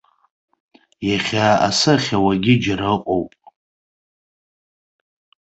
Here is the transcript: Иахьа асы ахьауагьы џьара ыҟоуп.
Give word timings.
Иахьа 1.09 1.47
асы 1.67 1.91
ахьауагьы 1.95 2.53
џьара 2.63 2.87
ыҟоуп. 2.95 3.31